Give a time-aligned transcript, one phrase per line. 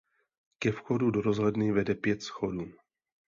[0.61, 2.71] Ke vchodu do rozhledny vede pět schodů.